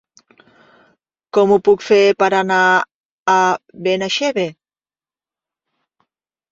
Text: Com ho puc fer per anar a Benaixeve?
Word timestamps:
Com 1.37 1.53
ho 1.55 1.59
puc 1.69 1.83
fer 1.89 1.99
per 2.23 2.31
anar 2.39 2.63
a 3.35 3.39
Benaixeve? 3.89 4.49